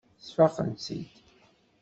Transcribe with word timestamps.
Sfaqen-tt-id. 0.27 1.13